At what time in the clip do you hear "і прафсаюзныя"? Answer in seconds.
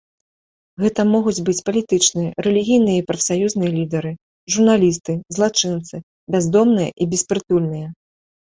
3.03-3.71